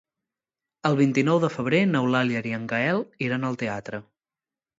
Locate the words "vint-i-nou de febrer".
1.01-1.81